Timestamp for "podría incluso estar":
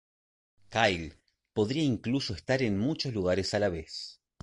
1.53-2.63